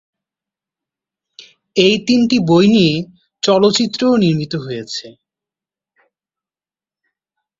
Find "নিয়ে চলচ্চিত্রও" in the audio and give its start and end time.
2.67-4.13